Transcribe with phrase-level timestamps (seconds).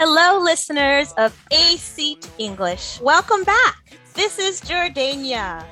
[0.00, 3.00] Hello, listeners of A Seat English.
[3.00, 3.74] Welcome back.
[4.14, 5.64] This is Jordania.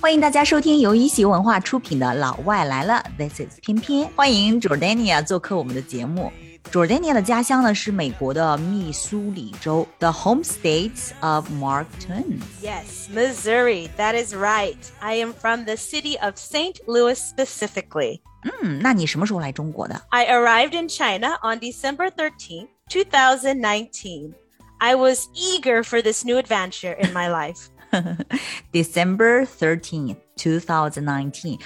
[0.00, 4.08] 欢迎大家收听由一席文化出品的《老外来了》，This is 翩翩。
[4.16, 6.32] 欢迎 Jordania 做客我们的节目。
[6.72, 12.40] Jordania 的家乡呢是美国的密苏里州，the home states of Mark Twain.
[12.62, 13.90] Yes, Missouri.
[13.98, 14.78] That is right.
[15.00, 16.80] I am from the city of St.
[16.86, 18.20] Louis specifically.
[18.62, 22.68] 嗯，那你什么时候来中国的？I arrived in China on December 13th.
[22.89, 24.33] 2019.
[24.79, 27.69] I was eager for this new adventure in my life.
[28.71, 31.59] December 13th, 2019.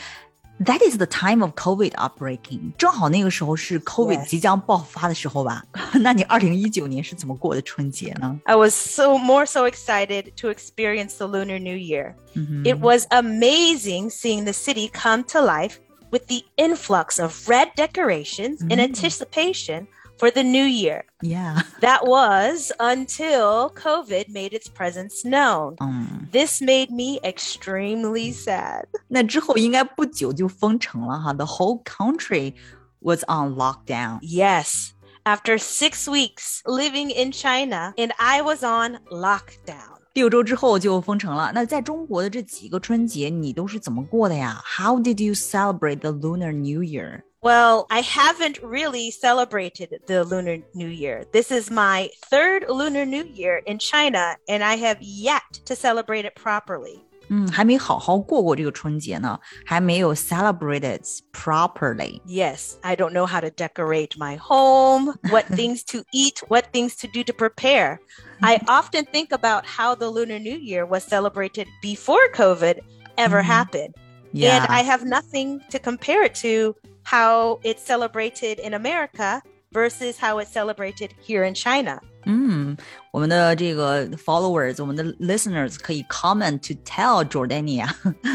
[0.60, 4.28] That is the time of COVID outbreaking，正好那个时候是 COVID Yes.
[4.28, 5.64] 即将爆发的时候吧？
[6.00, 8.40] 那你二零一九年是怎么过的春节呢？
[8.46, 12.16] I was so more so excited to experience the Lunar New Year.
[12.64, 15.80] It was amazing seeing the city come to life
[16.12, 21.04] with the influx of red decorations in anticipation for the new year.
[21.22, 25.76] Yeah， That was until COVID made its presence known.
[25.80, 28.86] 嗯， This made me extremely sad.
[29.08, 31.34] 那之后应该不久就封城了哈。
[31.34, 32.54] The whole country
[33.00, 34.20] was on lockdown。
[34.22, 34.92] Yes.
[35.26, 39.94] After six weeks living in China, and I was on lockdown.
[40.14, 41.52] 六周之后就封城了。
[41.56, 44.62] 那在中国的这几个春节，你都是怎么过的呀？
[44.64, 47.22] How did you celebrate the Lunar New Year？
[47.48, 51.26] Well, I haven't really celebrated the Lunar New Year.
[51.34, 56.24] This is my third Lunar New Year in China, and I have yet to celebrate
[56.26, 57.02] it properly.
[57.30, 62.22] 嗯，还没好好过过这个春节呢，还没有 celebrate it properly。
[62.26, 66.96] Yes, I don't know how to decorate my home, what things to eat, what things
[67.02, 68.00] to do to prepare.
[68.42, 72.80] I often think about how the Lunar New Year was celebrated before COVID
[73.18, 73.46] ever Mhm.
[73.46, 73.96] happened.
[74.34, 76.76] Yeah， And I have nothing to compare it to
[77.08, 82.00] how it's celebrated in America versus how it's celebrated here in China.
[82.26, 82.78] 嗯，
[83.12, 87.86] 我们的这个 followers，我们的 listeners 可以 comment to tell Jordania，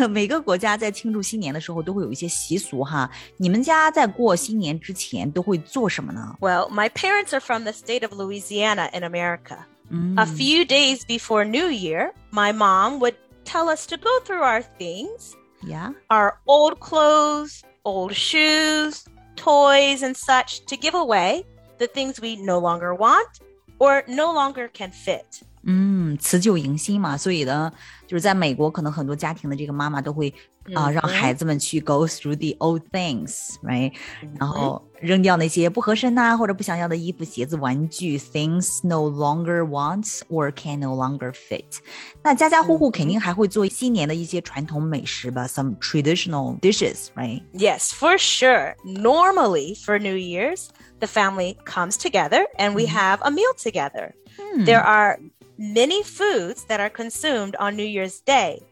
[0.08, 3.10] 每个国家在庆祝新年的时候都会有一些习俗哈。
[3.38, 6.36] 你们家在过新年之前都会做什么呢？
[6.40, 9.60] Well, my parents are from the state of Louisiana in America.
[9.88, 13.14] 嗯 A few days before New Year, my mom would
[13.46, 15.32] tell us to go through our things,
[15.66, 19.05] 呀 our old clothes, old shoes,
[19.35, 21.43] toys, and such to give away
[21.77, 23.39] the things we no longer want
[23.79, 25.41] or no longer can fit.
[25.64, 27.70] 嗯，辞旧迎新嘛，所以呢，
[28.06, 30.32] 就是在美国，可能很多家庭的这个妈妈都会
[30.74, 33.92] 啊、让孩子们去 go through the old things，right？
[34.38, 41.64] 然后扔掉那些不合身呐、或者不想要的衣服、鞋子、玩具，things no longer wants or can no longer fit。
[42.22, 47.42] 那家家户户肯定还会做新年的一些传统美食吧，some traditional dishes，right？
[47.52, 48.74] Yes, for sure.
[48.84, 50.68] Normally, for New Year's,
[51.00, 54.12] the family comes together and we have a meal together.
[54.64, 55.18] There are
[55.58, 58.62] many foods that are consumed on New Year's Day,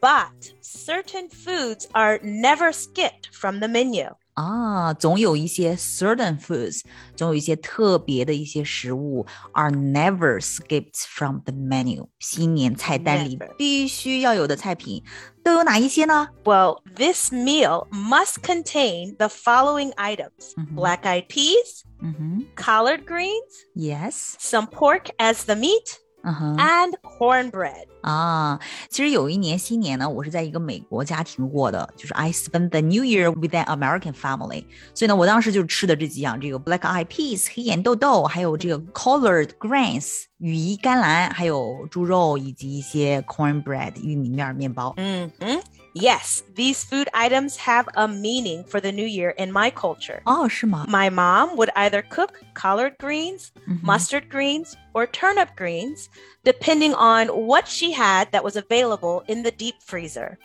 [0.00, 4.10] but certain foods are never skipped from the menu.
[4.34, 6.82] 啊，总有一些 certain foods，
[7.14, 12.08] 总有一些特别的一些食物 are never skipped from the menu。
[12.20, 15.02] 新年菜单里 Never 必须要有的菜品
[15.44, 16.28] 都有哪一些呢？
[16.44, 20.74] Well, this meal must contain the following items Mhm.
[20.74, 26.57] black eyed peas, 嗯哼 collard greens, ，yes， some pork as the meat, 嗯哼。
[26.57, 27.85] and cornbread.
[28.01, 28.59] 啊，
[28.89, 34.65] 其实有一年新年呢，我是在一个美国家庭过的，就是 I spent the New Year with an American family。
[34.93, 44.93] 所以呢，我当时就吃的这几样，这个 black eyed peas 黑眼豆豆，还有这个 collard greens 羽衣甘蓝，还有猪肉以及一些 cornbread 玉米面儿面包。
[44.97, 45.61] Mhm.
[45.94, 50.22] Yes, these food items have a meaning for the new year in my culture.
[50.24, 50.86] 哦，是吗？
[50.88, 56.08] My mom would either cook collard greens, 嗯哼 mustard greens, or turnip greens,
[56.44, 60.38] depending on what she had that was available in the deep freezer.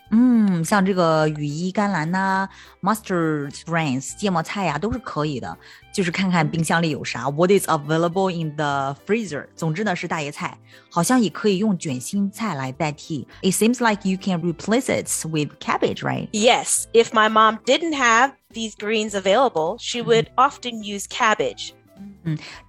[0.61, 2.49] 嗯，像这个羽衣甘蓝呐、啊、
[2.83, 5.57] mustard greens 芥末菜呀、啊，都是可以的。
[5.93, 9.47] 就是看看冰箱里有啥，what is available in the freezer。
[9.57, 10.57] 总之呢是大叶菜，
[10.89, 13.27] 好像也可以用卷心菜来代替。
[13.43, 16.29] It seems like you can replace it with cabbage, right?
[16.31, 16.85] Yes.
[16.93, 20.09] If my mom didn't have these greens available, she mm-hmm.
[20.11, 21.73] would often use cabbage.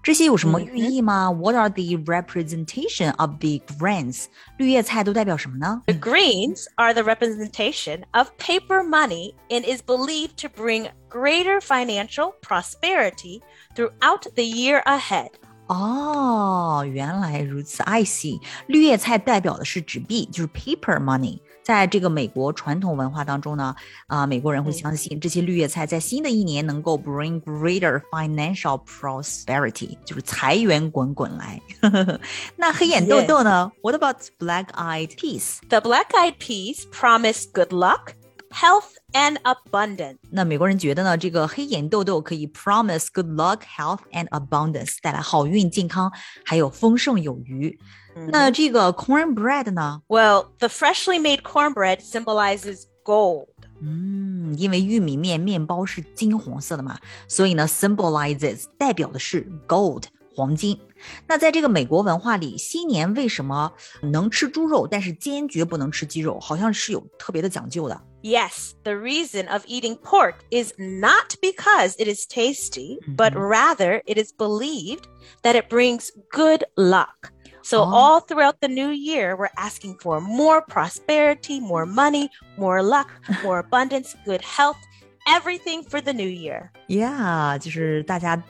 [0.03, 4.26] 这些有什么嗯寓意吗、w h a t are the representation of the greens？
[4.58, 5.82] 绿叶菜都代表什么呢？
[5.87, 12.35] The greens are the representation of paper money and is believed to bring greater financial
[12.43, 13.41] prosperity
[13.75, 15.31] throughout the year ahead.
[15.69, 18.41] 哦，原来如此，I see。
[18.69, 21.41] 绿叶菜代表的是纸币，就是 paper money。
[21.62, 23.75] 在这个美国传统文化当中呢，
[24.06, 31.61] 啊，美国人会相信这些绿叶菜在新的一年能够 bring greater financial prosperity，就是财源滚滚来。
[32.56, 33.73] 那黑眼豆豆呢？
[33.82, 35.58] What about black-eyed peas?
[35.69, 38.12] The black-eyed peas promise good luck,
[38.50, 40.19] health and abundance。
[40.31, 46.12] 那美国人觉得呢，这个黑眼豆豆可以 promise good luck, health and abundance，带来好运、健康，
[46.44, 47.76] 还有丰盛有余。
[48.29, 50.03] 那这个 cornbread 呢？
[50.08, 53.49] Well, the freshly made cornbread symbolizes gold.
[53.82, 56.99] 嗯，因为玉米面面包是金黄色的嘛，
[57.29, 60.05] 所以呢，symbolizes 代表的是 gold
[60.35, 60.81] 黄金。
[61.26, 63.70] 那在这个美国文化里，新年为什么
[64.00, 66.41] 能吃猪肉，但是坚决不能吃鸡肉？
[66.41, 68.00] 好像是有特别的讲究的。
[68.23, 73.17] Yes, the reason of eating pork is not because it is tasty, mm -hmm.
[73.17, 75.05] but rather it is believed
[75.43, 77.31] that it brings good luck.
[77.62, 77.93] So, oh.
[77.93, 83.08] all throughout the new year, we're asking for more prosperity, more money, more luck,
[83.43, 84.76] more abundance, good health,
[85.26, 86.70] everything for the new year.
[86.87, 88.41] Yeah，就是大家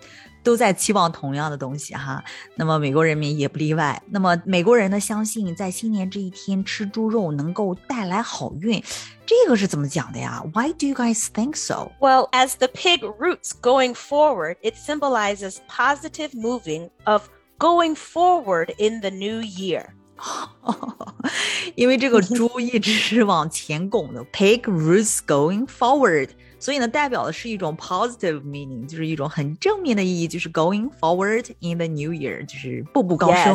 [0.43, 2.23] 都在期望同样的东西哈。
[2.57, 4.03] 那么美国人民也不例外。
[4.11, 8.85] 那么美国人呢，相信在新年这一天吃猪肉能够带来好运。
[9.25, 10.45] 这个是怎么讲的呀？
[10.53, 11.91] Why do you guys think so?
[12.01, 17.23] Well, as the pig roots going forward, it symbolizes positive moving of
[17.61, 19.87] going forward in the new year.
[21.75, 33.55] 因为这个猪一直是往前拱的，pig roots going forward，所以呢，代表的是一种 positive meaning，就是一种很正面的意义，就是 going forward in the new year，就是步步高升。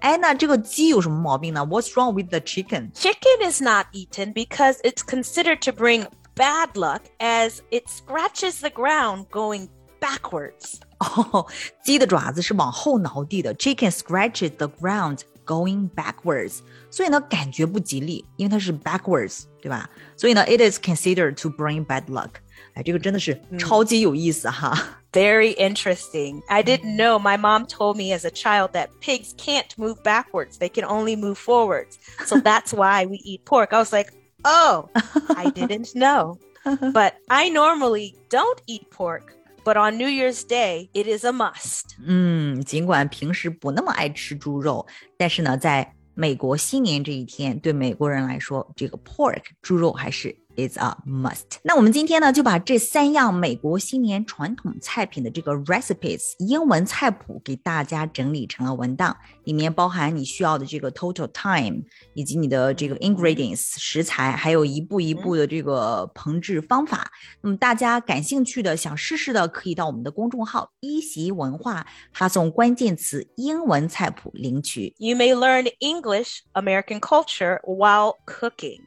[0.00, 1.64] 哎，那这个鸡有什么毛病呢？
[1.64, 2.92] What's wrong with the chicken?
[2.92, 8.68] Chicken is not eaten because it's considered to bring bad luck as it scratches the
[8.68, 9.68] ground going
[9.98, 10.80] backwards.
[10.98, 11.46] 哦，
[11.84, 16.60] 鸡的爪子是往后挠地的，Chicken scratches the ground going backwards，
[16.90, 19.88] 所以呢感觉不吉利，因为它是 backwards，对吧？
[20.16, 22.30] 所以呢，it is considered to bring bad luck。
[22.74, 24.76] 哎，这个真的是超级有意思哈。
[25.12, 26.42] Very interesting.
[26.48, 27.20] I didn't know.
[27.20, 31.16] My mom told me as a child that pigs can't move backwards; they can only
[31.16, 31.98] move forwards.
[32.26, 33.72] So that's why we eat pork.
[33.72, 34.12] I was like,
[34.44, 34.88] oh,
[35.36, 36.38] I didn't know.
[36.64, 41.95] But I normally don't eat pork But on New Year's Day, it is a must.
[42.05, 44.85] 嗯，尽管平时不那么爱吃猪肉，
[45.17, 51.58] 但是呢，在美国新年这一天，对美国人来说，这个 pork 猪肉还是 is a must。
[51.62, 61.82] 那我们今天呢，就把这三样美国新年传统菜品的这个 recipes 英文菜谱给大家整理成了文档，里面包含你需要的这个 total time，
[62.14, 67.10] 以及你的这个 ingredients 食材，还有一步一步的这个烹制方法。
[67.40, 74.94] 那么大家感兴趣的、想试试的，可以到我们的公众号一席文化发送关键词“英文菜谱”领取。
[74.98, 78.80] You may learn English, American culture while cooking.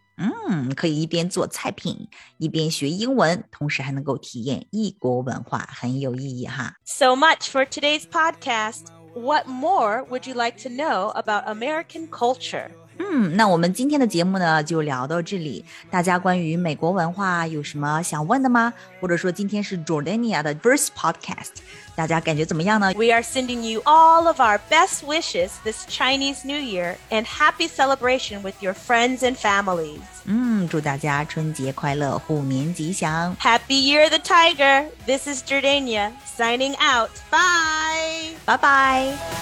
[0.52, 6.76] 嗯，可以一边做菜品，一边学英文，同时还能够体验异国文化，很有意义哈。
[6.86, 8.86] So much for today's podcast.
[9.14, 12.70] What more would you like to know about American culture?
[13.12, 15.64] 嗯，那我们今天的节目呢，就聊到这里。
[15.90, 18.74] 大家关于美国文化有什么想问的吗？
[19.00, 21.50] 或者说今天是 Jordania 的 first podcast，
[21.96, 22.94] 大家感觉怎么样呢？
[22.94, 28.42] We are sending you all of our best wishes this Chinese New Year and happy celebration
[28.42, 30.00] with your friends and families.
[30.26, 33.36] 嗯，祝大家春节快乐，虎年吉祥。
[33.40, 34.88] Happy Year the Tiger.
[35.06, 37.12] This is Jordania signing out.
[37.30, 38.36] Bye.
[38.46, 39.41] Bye bye.